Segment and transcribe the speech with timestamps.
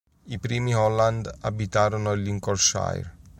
[0.25, 3.17] I primi Holland abitarono il Lincolnshire.